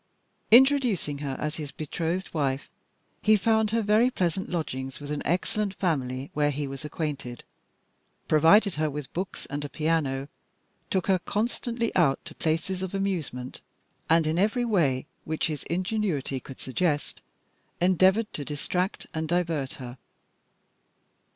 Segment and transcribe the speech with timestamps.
[0.49, 2.71] Introducing her as his betrothed wife,
[3.21, 7.43] he found her very pleasant lodgings with an excellent family, where he was acquainted,
[8.27, 10.27] provided her with books and a piano,
[10.89, 13.61] took her constantly out to places of amusement,
[14.09, 17.21] and, in every way which his ingenuity could suggest,
[17.79, 19.99] endeavoured to distract and divert her.